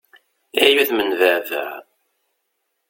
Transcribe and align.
Ay 0.63 0.73
udem 0.81 0.99
n 1.03 1.11
baɛbaɛ! 1.19 1.77